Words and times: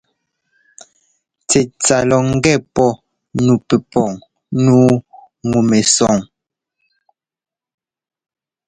Tsɛtsa 1.47 1.97
lɔ 2.09 2.17
ŋgɛ 2.31 2.53
pɔ 2.73 2.85
nu 3.45 3.53
pɛpuŋ 3.67 4.09
nǔu 4.63 4.87
ŋu-mɛsɔŋ. 5.49 6.17